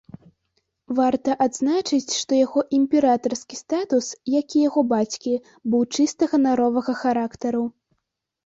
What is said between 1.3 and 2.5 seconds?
адзначыць, што